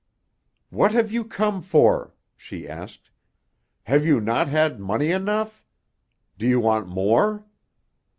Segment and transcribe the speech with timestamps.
[0.71, 3.11] "What have you come for?" she asked.
[3.83, 5.63] "Have you not had money enough?
[6.39, 7.45] Do you want more?"